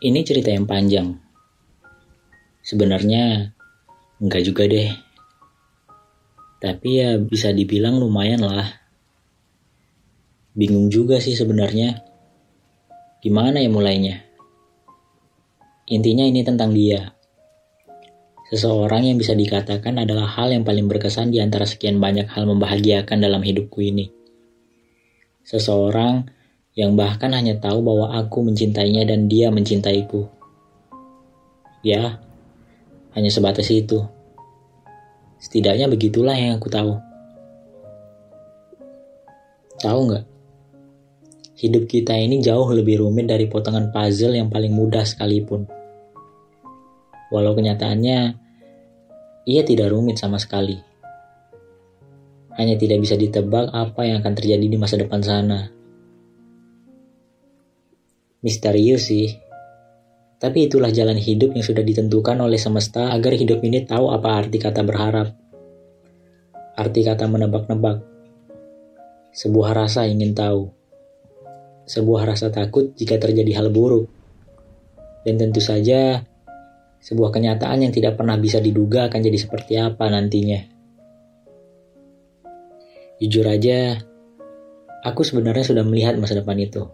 Ini 0.00 0.24
cerita 0.24 0.48
yang 0.48 0.64
panjang. 0.64 1.12
Sebenarnya 2.64 3.52
enggak 4.16 4.48
juga 4.48 4.64
deh. 4.64 4.88
Tapi 6.56 6.88
ya 7.04 7.20
bisa 7.20 7.52
dibilang 7.52 8.00
lumayan 8.00 8.40
lah. 8.40 8.64
Bingung 10.56 10.88
juga 10.88 11.20
sih 11.20 11.36
sebenarnya. 11.36 12.00
Gimana 13.20 13.60
ya 13.60 13.68
mulainya? 13.68 14.24
Intinya 15.92 16.24
ini 16.24 16.40
tentang 16.48 16.72
dia. 16.72 17.12
Seseorang 18.48 19.04
yang 19.04 19.20
bisa 19.20 19.36
dikatakan 19.36 20.00
adalah 20.00 20.32
hal 20.32 20.48
yang 20.48 20.64
paling 20.64 20.88
berkesan 20.88 21.28
di 21.28 21.44
antara 21.44 21.68
sekian 21.68 22.00
banyak 22.00 22.24
hal 22.24 22.48
membahagiakan 22.48 23.20
dalam 23.20 23.44
hidupku 23.44 23.84
ini. 23.84 24.08
Seseorang 25.44 26.39
yang 26.78 26.94
bahkan 26.94 27.34
hanya 27.34 27.58
tahu 27.58 27.82
bahwa 27.82 28.14
aku 28.14 28.46
mencintainya 28.46 29.02
dan 29.02 29.26
dia 29.26 29.50
mencintaiku. 29.50 30.30
Ya, 31.82 32.22
hanya 33.16 33.30
sebatas 33.32 33.66
itu. 33.74 34.06
Setidaknya 35.40 35.90
begitulah 35.90 36.36
yang 36.36 36.60
aku 36.60 36.70
tahu. 36.70 36.94
Tahu 39.80 40.00
nggak? 40.12 40.24
Hidup 41.58 41.84
kita 41.90 42.14
ini 42.16 42.40
jauh 42.40 42.68
lebih 42.70 43.02
rumit 43.02 43.28
dari 43.28 43.50
potongan 43.50 43.90
puzzle 43.90 44.36
yang 44.36 44.52
paling 44.52 44.70
mudah 44.70 45.02
sekalipun. 45.02 45.66
Walau 47.34 47.56
kenyataannya, 47.56 48.18
ia 49.48 49.62
tidak 49.64 49.90
rumit 49.90 50.20
sama 50.20 50.38
sekali. 50.38 50.78
Hanya 52.54 52.76
tidak 52.76 53.00
bisa 53.00 53.16
ditebak 53.16 53.72
apa 53.72 54.04
yang 54.04 54.20
akan 54.20 54.34
terjadi 54.36 54.66
di 54.68 54.76
masa 54.76 55.00
depan 55.00 55.24
sana 55.24 55.79
misterius 58.40 59.08
sih. 59.12 59.36
Tapi 60.40 60.72
itulah 60.72 60.88
jalan 60.88 61.20
hidup 61.20 61.52
yang 61.52 61.64
sudah 61.64 61.84
ditentukan 61.84 62.40
oleh 62.40 62.56
semesta 62.56 63.12
agar 63.12 63.36
hidup 63.36 63.60
ini 63.60 63.84
tahu 63.84 64.08
apa 64.08 64.40
arti 64.40 64.56
kata 64.56 64.80
berharap. 64.80 65.36
Arti 66.80 67.00
kata 67.04 67.28
menebak-nebak. 67.28 68.00
Sebuah 69.36 69.76
rasa 69.76 70.08
ingin 70.08 70.32
tahu. 70.32 70.72
Sebuah 71.84 72.24
rasa 72.24 72.48
takut 72.48 72.96
jika 72.96 73.20
terjadi 73.20 73.60
hal 73.60 73.68
buruk. 73.68 74.08
Dan 75.20 75.36
tentu 75.36 75.60
saja, 75.60 76.24
sebuah 77.04 77.36
kenyataan 77.36 77.84
yang 77.84 77.92
tidak 77.92 78.16
pernah 78.16 78.40
bisa 78.40 78.64
diduga 78.64 79.12
akan 79.12 79.20
jadi 79.20 79.36
seperti 79.36 79.76
apa 79.76 80.08
nantinya. 80.08 80.60
Jujur 83.20 83.44
aja, 83.44 84.00
aku 85.04 85.20
sebenarnya 85.20 85.68
sudah 85.68 85.84
melihat 85.84 86.16
masa 86.16 86.40
depan 86.40 86.56
itu. 86.56 86.88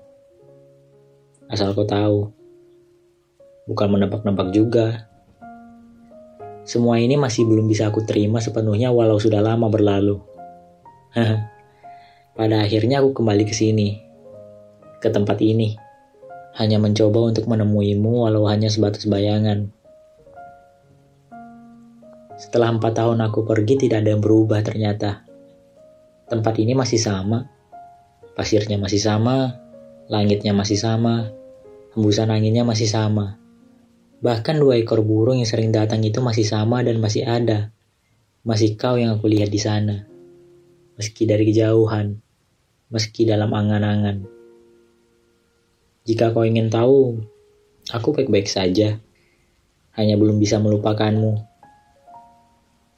Asal 1.47 1.71
kau 1.79 1.87
tahu. 1.87 2.27
Bukan 3.71 3.89
menebak-nebak 3.91 4.51
juga. 4.51 5.07
Semua 6.67 6.99
ini 6.99 7.15
masih 7.15 7.47
belum 7.47 7.71
bisa 7.71 7.87
aku 7.87 8.03
terima 8.03 8.43
sepenuhnya 8.43 8.91
walau 8.91 9.23
sudah 9.23 9.39
lama 9.39 9.71
berlalu. 9.71 10.19
Pada 12.39 12.57
akhirnya 12.67 12.99
aku 12.99 13.15
kembali 13.15 13.47
ke 13.47 13.55
sini. 13.55 14.03
Ke 14.99 15.15
tempat 15.15 15.39
ini. 15.39 15.79
Hanya 16.59 16.83
mencoba 16.83 17.31
untuk 17.31 17.47
menemuimu 17.47 18.27
walau 18.27 18.51
hanya 18.51 18.67
sebatas 18.67 19.07
bayangan. 19.07 19.71
Setelah 22.37 22.75
empat 22.75 22.99
tahun 22.99 23.23
aku 23.23 23.47
pergi 23.47 23.87
tidak 23.87 24.03
ada 24.03 24.19
yang 24.19 24.23
berubah 24.25 24.67
ternyata. 24.67 25.23
Tempat 26.27 26.59
ini 26.59 26.75
masih 26.75 26.99
sama. 26.99 27.47
Pasirnya 28.35 28.77
masih 28.77 29.01
sama, 29.01 29.66
Langitnya 30.07 30.55
masih 30.55 30.79
sama, 30.79 31.35
hembusan 31.91 32.31
anginnya 32.31 32.63
masih 32.63 32.87
sama. 32.87 33.43
Bahkan 34.23 34.63
dua 34.63 34.79
ekor 34.79 35.03
burung 35.03 35.43
yang 35.43 35.51
sering 35.51 35.75
datang 35.75 36.07
itu 36.07 36.23
masih 36.23 36.47
sama 36.47 36.87
dan 36.87 37.03
masih 37.03 37.27
ada. 37.27 37.75
Masih 38.47 38.79
kau 38.79 38.95
yang 38.95 39.19
aku 39.19 39.27
lihat 39.27 39.51
di 39.51 39.59
sana. 39.59 40.07
Meski 40.95 41.27
dari 41.27 41.43
kejauhan, 41.51 42.23
meski 42.89 43.27
dalam 43.27 43.51
angan-angan. 43.51 44.23
Jika 46.07 46.31
kau 46.31 46.47
ingin 46.47 46.71
tahu, 46.71 47.27
aku 47.91 48.15
baik-baik 48.15 48.47
saja. 48.47 49.03
Hanya 49.99 50.15
belum 50.15 50.39
bisa 50.39 50.63
melupakanmu. 50.63 51.35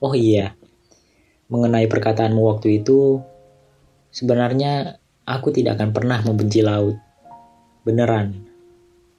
Oh 0.05 0.15
iya, 0.15 0.55
mengenai 1.49 1.89
perkataanmu 1.89 2.45
waktu 2.45 2.85
itu, 2.85 3.25
sebenarnya 4.13 4.98
Aku 5.29 5.53
tidak 5.53 5.77
akan 5.77 5.93
pernah 5.93 6.25
membenci 6.25 6.65
laut. 6.65 6.97
Beneran. 7.85 8.49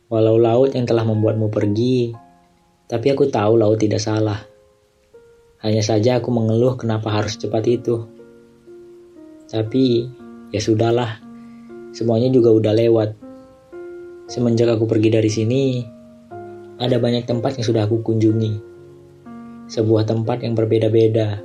Walau 0.10 0.42
laut 0.42 0.74
yang 0.74 0.90
telah 0.90 1.06
membuatmu 1.06 1.54
pergi, 1.54 2.18
tapi 2.90 3.14
aku 3.14 3.30
tahu 3.30 3.62
laut 3.62 3.78
tidak 3.78 4.02
salah. 4.02 4.42
Hanya 5.62 5.86
saja 5.86 6.18
aku 6.18 6.34
mengeluh 6.34 6.74
kenapa 6.82 7.14
harus 7.14 7.38
cepat 7.38 7.62
itu. 7.70 8.10
Tapi, 9.54 10.10
ya 10.50 10.58
sudahlah. 10.58 11.22
Semuanya 11.94 12.34
juga 12.34 12.58
udah 12.58 12.74
lewat. 12.74 13.10
Semenjak 14.26 14.74
aku 14.74 14.90
pergi 14.90 15.14
dari 15.14 15.30
sini, 15.30 15.86
ada 16.82 16.98
banyak 16.98 17.30
tempat 17.30 17.62
yang 17.62 17.66
sudah 17.70 17.86
aku 17.86 18.02
kunjungi. 18.02 18.54
Sebuah 19.70 20.10
tempat 20.10 20.42
yang 20.42 20.58
berbeda-beda. 20.58 21.38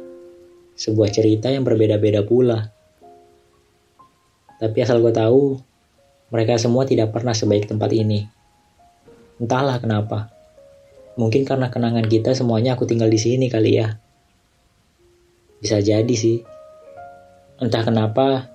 Sebuah 0.72 1.12
cerita 1.12 1.52
yang 1.52 1.68
berbeda-beda 1.68 2.24
pula. 2.24 2.72
Tapi 4.64 4.80
asal 4.80 5.04
gue 5.04 5.12
tahu, 5.12 5.60
mereka 6.32 6.56
semua 6.56 6.88
tidak 6.88 7.12
pernah 7.12 7.36
sebaik 7.36 7.68
tempat 7.68 7.92
ini. 7.92 8.24
Entahlah 9.36 9.76
kenapa. 9.76 10.32
Mungkin 11.20 11.44
karena 11.44 11.68
kenangan 11.68 12.08
kita 12.08 12.32
semuanya 12.32 12.72
aku 12.72 12.88
tinggal 12.88 13.12
di 13.12 13.20
sini 13.20 13.52
kali 13.52 13.76
ya. 13.76 14.00
Bisa 15.60 15.84
jadi 15.84 16.14
sih. 16.16 16.40
Entah 17.60 17.84
kenapa, 17.84 18.48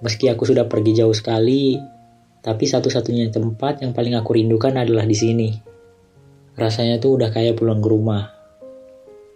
meski 0.00 0.32
aku 0.32 0.48
sudah 0.48 0.64
pergi 0.64 0.96
jauh 1.04 1.12
sekali, 1.12 1.76
tapi 2.40 2.64
satu-satunya 2.64 3.28
tempat 3.28 3.84
yang 3.84 3.92
paling 3.92 4.16
aku 4.16 4.40
rindukan 4.40 4.72
adalah 4.80 5.04
di 5.04 5.12
sini. 5.12 5.52
Rasanya 6.56 7.04
tuh 7.04 7.20
udah 7.20 7.28
kayak 7.28 7.60
pulang 7.60 7.84
ke 7.84 7.88
rumah. 7.92 8.32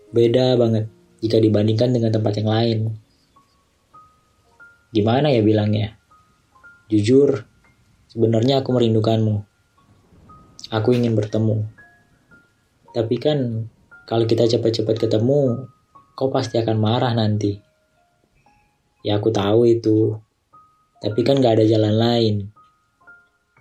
Beda 0.09 0.57
banget 0.57 0.89
jika 1.21 1.37
dibandingkan 1.37 1.93
dengan 1.93 2.17
tempat 2.17 2.33
yang 2.41 2.49
lain. 2.49 2.79
Gimana 4.89 5.29
ya 5.29 5.45
bilangnya? 5.45 5.98
Jujur, 6.89 7.45
sebenarnya 8.09 8.65
aku 8.65 8.73
merindukanmu. 8.73 9.45
Aku 10.73 10.97
ingin 10.97 11.13
bertemu. 11.13 11.69
Tapi 12.97 13.21
kan, 13.21 13.69
kalau 14.09 14.25
kita 14.25 14.49
cepat-cepat 14.49 14.97
ketemu, 14.97 15.69
kau 16.17 16.33
pasti 16.33 16.57
akan 16.57 16.81
marah 16.81 17.13
nanti. 17.13 17.61
Ya 19.05 19.21
aku 19.21 19.29
tahu 19.29 19.69
itu. 19.69 20.17
Tapi 21.05 21.21
kan 21.29 21.45
gak 21.45 21.61
ada 21.61 21.69
jalan 21.69 21.93
lain. 21.93 22.35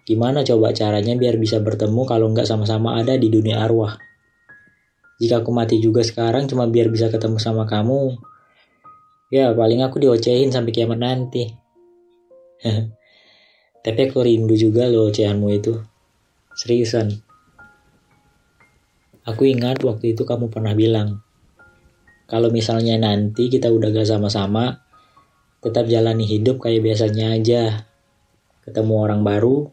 Gimana 0.08 0.48
coba 0.48 0.72
caranya 0.72 1.20
biar 1.20 1.36
bisa 1.36 1.60
bertemu 1.60 2.08
kalau 2.08 2.32
nggak 2.32 2.48
sama-sama 2.48 2.96
ada 2.96 3.20
di 3.20 3.28
dunia 3.28 3.60
arwah? 3.60 4.00
Jika 5.20 5.44
aku 5.44 5.52
mati 5.52 5.84
juga 5.84 6.00
sekarang 6.00 6.48
cuma 6.48 6.64
biar 6.64 6.88
bisa 6.88 7.12
ketemu 7.12 7.44
sama 7.44 7.68
kamu, 7.68 8.16
ya 9.36 9.52
paling 9.52 9.84
aku 9.84 10.00
diocehin 10.00 10.48
sampai 10.48 10.72
kiamat 10.72 11.04
nanti. 11.04 11.52
Tapi 13.88 14.12
aku 14.12 14.20
rindu 14.20 14.52
juga 14.59 14.84
loh 14.92 15.08
ocehanmu 15.08 15.48
itu. 15.48 15.80
Seriusan. 16.59 17.08
Aku 19.24 19.48
ingat 19.48 19.80
waktu 19.80 20.12
itu 20.12 20.28
kamu 20.28 20.52
pernah 20.52 20.75
bilang, 20.75 21.24
kalau 22.28 22.51
misalnya 22.51 23.00
nanti 23.00 23.48
kita 23.48 23.72
udah 23.72 23.88
gak 23.95 24.12
sama-sama, 24.12 24.84
tetap 25.63 25.88
jalani 25.88 26.28
hidup 26.28 26.60
kayak 26.60 26.84
biasanya 26.84 27.31
aja. 27.39 27.88
Ketemu 28.68 29.07
orang 29.07 29.24
baru, 29.24 29.72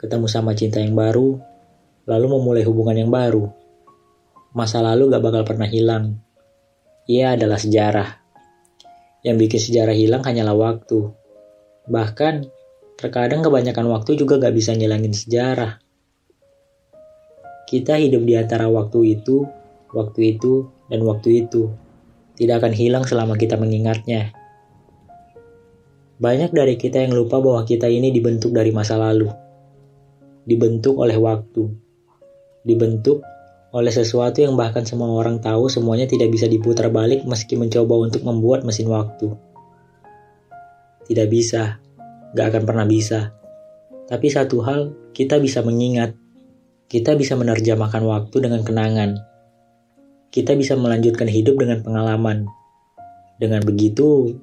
ketemu 0.00 0.24
sama 0.24 0.56
cinta 0.56 0.80
yang 0.80 0.96
baru, 0.96 1.36
lalu 2.08 2.26
memulai 2.32 2.64
hubungan 2.64 2.96
yang 2.96 3.12
baru. 3.12 3.44
Masa 4.56 4.80
lalu 4.80 5.12
gak 5.12 5.20
bakal 5.20 5.44
pernah 5.44 5.68
hilang. 5.68 6.16
Ia 7.04 7.36
adalah 7.36 7.60
sejarah. 7.60 8.08
Yang 9.20 9.36
bikin 9.36 9.60
sejarah 9.68 9.92
hilang 9.92 10.24
hanyalah 10.24 10.56
waktu. 10.56 11.12
Bahkan 11.84 12.59
Terkadang 13.00 13.40
kebanyakan 13.40 13.88
waktu 13.96 14.20
juga 14.20 14.36
gak 14.36 14.52
bisa 14.52 14.76
ngilangin 14.76 15.16
sejarah. 15.16 15.80
Kita 17.64 17.96
hidup 17.96 18.28
di 18.28 18.36
antara 18.36 18.68
waktu 18.68 19.16
itu, 19.16 19.48
waktu 19.96 20.36
itu, 20.36 20.68
dan 20.92 21.00
waktu 21.08 21.48
itu. 21.48 21.72
Tidak 22.36 22.60
akan 22.60 22.76
hilang 22.76 23.08
selama 23.08 23.40
kita 23.40 23.56
mengingatnya. 23.56 24.36
Banyak 26.20 26.52
dari 26.52 26.76
kita 26.76 27.00
yang 27.00 27.16
lupa 27.16 27.40
bahwa 27.40 27.64
kita 27.64 27.88
ini 27.88 28.12
dibentuk 28.12 28.52
dari 28.52 28.68
masa 28.68 29.00
lalu. 29.00 29.32
Dibentuk 30.44 31.00
oleh 31.00 31.16
waktu. 31.16 31.72
Dibentuk 32.68 33.24
oleh 33.72 33.92
sesuatu 33.96 34.44
yang 34.44 34.60
bahkan 34.60 34.84
semua 34.84 35.08
orang 35.16 35.40
tahu 35.40 35.72
semuanya 35.72 36.04
tidak 36.04 36.28
bisa 36.28 36.44
diputar 36.44 36.92
balik 36.92 37.24
meski 37.24 37.56
mencoba 37.56 37.96
untuk 37.96 38.28
membuat 38.28 38.60
mesin 38.60 38.92
waktu. 38.92 39.32
Tidak 41.08 41.26
bisa 41.32 41.80
gak 42.36 42.54
akan 42.54 42.62
pernah 42.66 42.86
bisa. 42.86 43.34
Tapi 44.06 44.26
satu 44.30 44.62
hal, 44.66 44.94
kita 45.14 45.38
bisa 45.38 45.62
mengingat. 45.62 46.14
Kita 46.90 47.14
bisa 47.14 47.38
menerjemahkan 47.38 48.02
waktu 48.02 48.36
dengan 48.42 48.66
kenangan. 48.66 49.22
Kita 50.34 50.58
bisa 50.58 50.74
melanjutkan 50.74 51.30
hidup 51.30 51.58
dengan 51.58 51.82
pengalaman. 51.82 52.50
Dengan 53.38 53.62
begitu, 53.62 54.34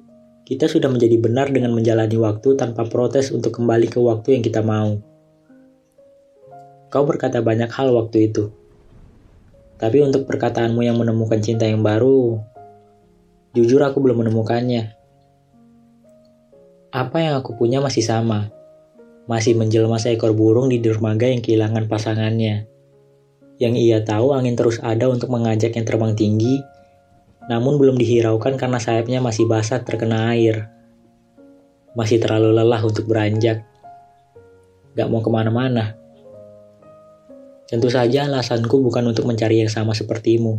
kita 0.48 0.64
sudah 0.64 0.88
menjadi 0.88 1.20
benar 1.20 1.52
dengan 1.52 1.76
menjalani 1.76 2.16
waktu 2.16 2.56
tanpa 2.56 2.88
protes 2.88 3.28
untuk 3.30 3.52
kembali 3.60 3.92
ke 3.92 4.00
waktu 4.00 4.40
yang 4.40 4.42
kita 4.42 4.64
mau. 4.64 4.96
Kau 6.88 7.04
berkata 7.04 7.44
banyak 7.44 7.68
hal 7.68 7.92
waktu 7.92 8.32
itu. 8.32 8.48
Tapi 9.78 10.02
untuk 10.02 10.26
perkataanmu 10.26 10.82
yang 10.82 10.96
menemukan 10.98 11.38
cinta 11.38 11.68
yang 11.68 11.84
baru, 11.84 12.40
jujur 13.54 13.78
aku 13.84 14.02
belum 14.02 14.26
menemukannya. 14.26 14.97
Apa 16.88 17.20
yang 17.20 17.44
aku 17.44 17.52
punya 17.52 17.84
masih 17.84 18.00
sama. 18.00 18.48
Masih 19.28 19.52
menjelma 19.52 20.00
seekor 20.00 20.32
burung 20.32 20.72
di 20.72 20.80
dermaga 20.80 21.28
yang 21.28 21.44
kehilangan 21.44 21.84
pasangannya. 21.84 22.64
Yang 23.60 23.74
ia 23.76 23.98
tahu 24.00 24.32
angin 24.32 24.56
terus 24.56 24.80
ada 24.80 25.04
untuk 25.12 25.28
mengajak 25.28 25.76
yang 25.76 25.84
terbang 25.84 26.16
tinggi, 26.16 26.64
namun 27.52 27.76
belum 27.76 28.00
dihiraukan 28.00 28.56
karena 28.56 28.80
sayapnya 28.80 29.20
masih 29.20 29.44
basah 29.44 29.84
terkena 29.84 30.32
air. 30.32 30.72
Masih 31.92 32.24
terlalu 32.24 32.56
lelah 32.56 32.80
untuk 32.80 33.04
beranjak. 33.04 33.68
Gak 34.96 35.08
mau 35.12 35.20
ke 35.20 35.28
mana-mana. 35.28 35.92
Tentu 37.68 37.92
saja 37.92 38.24
alasanku 38.24 38.80
bukan 38.80 39.12
untuk 39.12 39.28
mencari 39.28 39.60
yang 39.60 39.68
sama 39.68 39.92
sepertimu. 39.92 40.56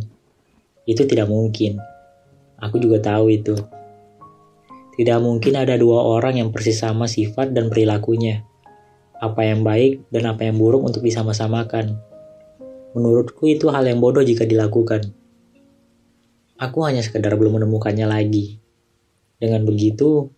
Itu 0.86 1.10
tidak 1.10 1.26
mungkin. 1.26 1.82
Aku 2.62 2.78
juga 2.78 3.02
tahu 3.02 3.34
itu. 3.34 3.79
Tidak 5.00 5.16
mungkin 5.16 5.56
ada 5.56 5.80
dua 5.80 6.04
orang 6.04 6.36
yang 6.36 6.52
persis 6.52 6.84
sama 6.84 7.08
sifat 7.08 7.56
dan 7.56 7.72
perilakunya. 7.72 8.44
Apa 9.16 9.48
yang 9.48 9.64
baik 9.64 10.12
dan 10.12 10.28
apa 10.28 10.44
yang 10.44 10.60
buruk 10.60 10.84
untuk 10.84 11.00
disama-samakan. 11.00 11.96
Menurutku 12.92 13.48
itu 13.48 13.72
hal 13.72 13.88
yang 13.88 13.96
bodoh 13.96 14.20
jika 14.20 14.44
dilakukan. 14.44 15.16
Aku 16.60 16.84
hanya 16.84 17.00
sekedar 17.00 17.32
belum 17.40 17.56
menemukannya 17.56 18.04
lagi. 18.04 18.60
Dengan 19.40 19.64
begitu, 19.64 20.36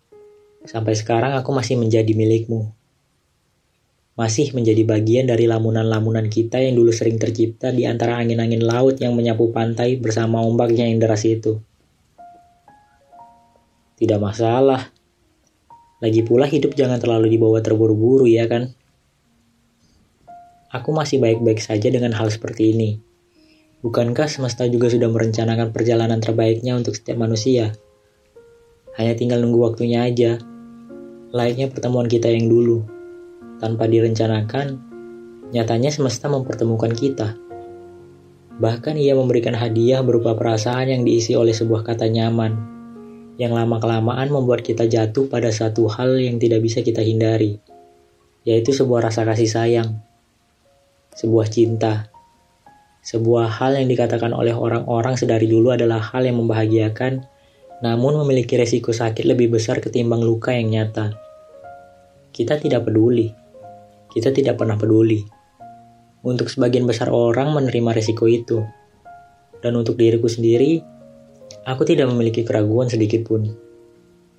sampai 0.63 0.95
sekarang 0.95 1.35
aku 1.35 1.51
masih 1.51 1.75
menjadi 1.75 2.15
milikmu. 2.15 2.71
Masih 4.15 4.55
menjadi 4.55 4.87
bagian 4.87 5.27
dari 5.27 5.43
lamunan-lamunan 5.43 6.31
kita 6.31 6.63
yang 6.63 6.79
dulu 6.79 6.95
sering 6.95 7.19
tercipta 7.19 7.75
di 7.75 7.83
antara 7.83 8.15
angin-angin 8.15 8.63
laut 8.63 8.95
yang 9.03 9.11
menyapu 9.11 9.51
pantai 9.51 9.99
bersama 9.99 10.39
ombaknya 10.39 10.87
yang 10.87 11.03
deras 11.03 11.27
itu. 11.27 11.59
Tidak 14.03 14.19
masalah. 14.19 14.91
Lagi 16.03 16.27
pula 16.27 16.43
hidup 16.43 16.75
jangan 16.75 16.99
terlalu 16.99 17.39
dibawa 17.39 17.63
terburu-buru 17.63 18.27
ya 18.27 18.51
kan? 18.51 18.75
Aku 20.75 20.91
masih 20.91 21.23
baik-baik 21.23 21.63
saja 21.63 21.87
dengan 21.87 22.11
hal 22.11 22.27
seperti 22.27 22.75
ini. 22.75 22.99
Bukankah 23.79 24.27
semesta 24.27 24.67
juga 24.67 24.91
sudah 24.91 25.07
merencanakan 25.07 25.71
perjalanan 25.71 26.19
terbaiknya 26.19 26.75
untuk 26.75 26.99
setiap 26.99 27.15
manusia? 27.15 27.71
Hanya 28.99 29.15
tinggal 29.15 29.39
nunggu 29.39 29.71
waktunya 29.71 30.03
aja. 30.03 30.35
Layaknya 31.31 31.71
pertemuan 31.71 32.11
kita 32.11 32.27
yang 32.27 32.51
dulu. 32.51 32.83
Tanpa 33.63 33.87
direncanakan, 33.87 34.83
nyatanya 35.55 35.95
semesta 35.95 36.27
mempertemukan 36.27 36.91
kita. 36.91 37.39
Bahkan 38.59 38.99
ia 38.99 39.15
memberikan 39.15 39.55
hadiah 39.55 40.03
berupa 40.03 40.35
perasaan 40.35 40.91
yang 40.91 41.07
diisi 41.07 41.39
oleh 41.39 41.55
sebuah 41.55 41.87
kata 41.87 42.11
nyaman 42.11 42.73
yang 43.41 43.57
lama-kelamaan 43.57 44.29
membuat 44.29 44.61
kita 44.61 44.85
jatuh 44.85 45.25
pada 45.25 45.49
satu 45.49 45.89
hal 45.89 46.21
yang 46.21 46.37
tidak 46.37 46.61
bisa 46.61 46.85
kita 46.85 47.01
hindari, 47.01 47.57
yaitu 48.45 48.69
sebuah 48.75 49.09
rasa 49.09 49.25
kasih 49.25 49.49
sayang, 49.49 49.89
sebuah 51.17 51.49
cinta, 51.49 52.13
sebuah 53.03 53.59
hal 53.59 53.75
yang 53.75 53.89
dikatakan 53.89 54.31
oleh 54.31 54.53
orang-orang 54.53 55.17
sedari 55.17 55.49
dulu 55.49 55.73
adalah 55.73 55.99
hal 55.99 56.23
yang 56.23 56.39
membahagiakan, 56.39 57.25
namun 57.81 58.15
memiliki 58.23 58.55
resiko 58.55 58.93
sakit 58.93 59.25
lebih 59.25 59.51
besar 59.51 59.81
ketimbang 59.83 60.21
luka 60.21 60.53
yang 60.53 60.71
nyata. 60.71 61.17
Kita 62.31 62.57
tidak 62.61 62.87
peduli, 62.87 63.27
kita 64.13 64.29
tidak 64.29 64.61
pernah 64.61 64.77
peduli. 64.77 65.25
Untuk 66.23 66.47
sebagian 66.47 66.87
besar 66.87 67.11
orang 67.11 67.51
menerima 67.51 67.91
resiko 67.91 68.29
itu, 68.29 68.63
dan 69.59 69.75
untuk 69.75 69.99
diriku 69.99 70.31
sendiri, 70.31 70.79
Aku 71.63 71.87
tidak 71.87 72.11
memiliki 72.11 72.43
keraguan 72.43 72.91
sedikit 72.91 73.23
pun. 73.23 73.55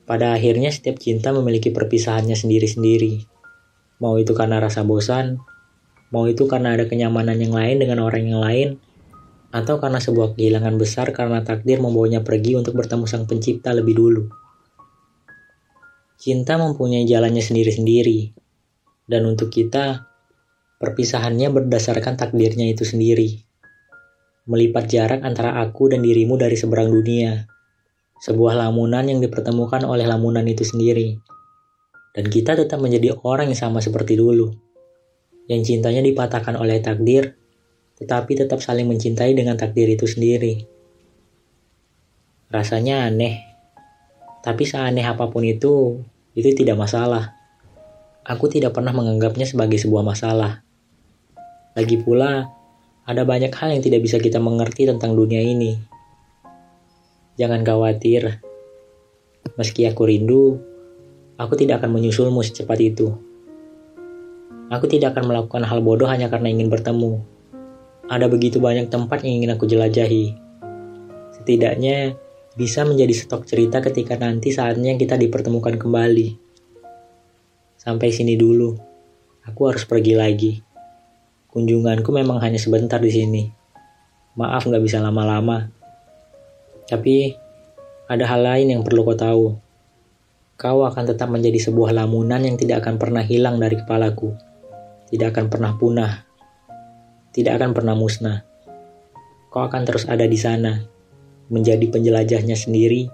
Pada 0.04 0.36
akhirnya 0.36 0.68
setiap 0.68 1.00
cinta 1.00 1.32
memiliki 1.32 1.72
perpisahannya 1.72 2.36
sendiri-sendiri. 2.36 3.24
Mau 4.04 4.20
itu 4.20 4.36
karena 4.36 4.60
rasa 4.60 4.84
bosan, 4.84 5.40
mau 6.12 6.28
itu 6.28 6.44
karena 6.44 6.76
ada 6.76 6.84
kenyamanan 6.84 7.40
yang 7.40 7.56
lain 7.56 7.80
dengan 7.80 8.04
orang 8.04 8.28
yang 8.28 8.44
lain, 8.44 8.68
atau 9.56 9.80
karena 9.80 10.04
sebuah 10.04 10.36
kehilangan 10.36 10.76
besar 10.76 11.16
karena 11.16 11.40
takdir 11.40 11.80
membawanya 11.80 12.20
pergi 12.20 12.60
untuk 12.60 12.76
bertemu 12.76 13.08
sang 13.08 13.24
pencipta 13.24 13.72
lebih 13.72 13.96
dulu. 13.96 14.28
Cinta 16.20 16.60
mempunyai 16.60 17.08
jalannya 17.08 17.40
sendiri-sendiri, 17.40 18.36
dan 19.08 19.24
untuk 19.24 19.48
kita, 19.48 20.12
perpisahannya 20.76 21.48
berdasarkan 21.48 22.20
takdirnya 22.20 22.68
itu 22.68 22.84
sendiri 22.84 23.53
melipat 24.44 24.84
jarak 24.88 25.20
antara 25.24 25.56
aku 25.60 25.88
dan 25.92 26.04
dirimu 26.04 26.36
dari 26.36 26.56
seberang 26.56 26.92
dunia. 26.92 27.48
Sebuah 28.20 28.56
lamunan 28.56 29.04
yang 29.04 29.20
dipertemukan 29.20 29.84
oleh 29.84 30.04
lamunan 30.04 30.44
itu 30.44 30.64
sendiri. 30.64 31.16
Dan 32.14 32.30
kita 32.30 32.54
tetap 32.54 32.78
menjadi 32.78 33.16
orang 33.24 33.50
yang 33.50 33.58
sama 33.58 33.82
seperti 33.82 34.14
dulu. 34.16 34.52
Yang 35.50 35.74
cintanya 35.74 36.00
dipatahkan 36.00 36.56
oleh 36.56 36.80
takdir, 36.80 37.36
tetapi 38.00 38.32
tetap 38.38 38.64
saling 38.64 38.88
mencintai 38.88 39.34
dengan 39.36 39.58
takdir 39.58 39.90
itu 39.90 40.08
sendiri. 40.08 40.64
Rasanya 42.48 43.10
aneh, 43.10 43.42
tapi 44.44 44.68
seaneh 44.68 45.02
apa 45.04 45.28
pun 45.32 45.42
itu, 45.42 46.04
itu 46.36 46.48
tidak 46.52 46.76
masalah. 46.76 47.32
Aku 48.24 48.48
tidak 48.48 48.76
pernah 48.76 48.92
menganggapnya 48.92 49.48
sebagai 49.48 49.76
sebuah 49.76 50.04
masalah. 50.04 50.64
Lagi 51.76 51.98
pula, 52.00 52.48
ada 53.04 53.28
banyak 53.28 53.52
hal 53.52 53.68
yang 53.68 53.84
tidak 53.84 54.00
bisa 54.00 54.16
kita 54.16 54.40
mengerti 54.40 54.88
tentang 54.88 55.12
dunia 55.12 55.44
ini. 55.44 55.76
Jangan 57.36 57.60
khawatir. 57.60 58.40
Meski 59.60 59.84
aku 59.84 60.08
rindu, 60.08 60.56
aku 61.36 61.52
tidak 61.52 61.84
akan 61.84 62.00
menyusulmu 62.00 62.40
secepat 62.40 62.80
itu. 62.80 63.12
Aku 64.72 64.88
tidak 64.88 65.12
akan 65.12 65.28
melakukan 65.28 65.68
hal 65.68 65.84
bodoh 65.84 66.08
hanya 66.08 66.32
karena 66.32 66.48
ingin 66.48 66.72
bertemu. 66.72 67.20
Ada 68.08 68.32
begitu 68.32 68.56
banyak 68.56 68.88
tempat 68.88 69.20
yang 69.20 69.44
ingin 69.44 69.52
aku 69.52 69.68
jelajahi. 69.68 70.40
Setidaknya 71.36 72.16
bisa 72.56 72.88
menjadi 72.88 73.12
stok 73.12 73.44
cerita 73.44 73.84
ketika 73.84 74.16
nanti 74.16 74.48
saatnya 74.48 74.96
kita 74.96 75.20
dipertemukan 75.20 75.76
kembali. 75.76 76.40
Sampai 77.76 78.16
sini 78.16 78.40
dulu. 78.40 78.72
Aku 79.44 79.68
harus 79.68 79.84
pergi 79.84 80.16
lagi. 80.16 80.73
Kunjunganku 81.54 82.10
memang 82.10 82.42
hanya 82.42 82.58
sebentar 82.58 82.98
di 82.98 83.14
sini. 83.14 83.42
Maaf 84.34 84.66
nggak 84.66 84.82
bisa 84.82 84.98
lama-lama. 84.98 85.70
Tapi 86.90 87.30
ada 88.10 88.26
hal 88.26 88.42
lain 88.42 88.74
yang 88.74 88.82
perlu 88.82 89.06
kau 89.06 89.14
tahu. 89.14 89.44
Kau 90.58 90.82
akan 90.82 91.14
tetap 91.14 91.30
menjadi 91.30 91.70
sebuah 91.70 91.94
lamunan 91.94 92.42
yang 92.42 92.58
tidak 92.58 92.82
akan 92.82 92.98
pernah 92.98 93.22
hilang 93.22 93.62
dari 93.62 93.78
kepalaku. 93.78 94.34
Tidak 95.06 95.30
akan 95.30 95.46
pernah 95.46 95.78
punah. 95.78 96.26
Tidak 97.30 97.54
akan 97.54 97.70
pernah 97.70 97.94
musnah. 97.94 98.42
Kau 99.46 99.62
akan 99.62 99.86
terus 99.86 100.10
ada 100.10 100.26
di 100.26 100.34
sana, 100.34 100.82
menjadi 101.46 101.86
penjelajahnya 101.86 102.58
sendiri, 102.58 103.06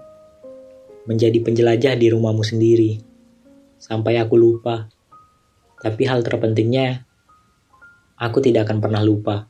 menjadi 1.04 1.36
penjelajah 1.44 1.92
di 2.00 2.08
rumahmu 2.08 2.40
sendiri, 2.40 2.96
sampai 3.76 4.16
aku 4.16 4.40
lupa. 4.40 4.88
Tapi 5.76 6.08
hal 6.08 6.24
terpentingnya, 6.24 7.04
Aku 8.20 8.38
tidak 8.38 8.70
akan 8.70 8.78
pernah 8.78 9.02
lupa. 9.02 9.49